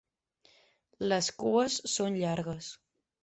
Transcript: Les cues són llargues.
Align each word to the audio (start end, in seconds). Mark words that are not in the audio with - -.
Les 1.11 1.29
cues 1.43 1.77
són 1.97 2.17
llargues. 2.25 2.73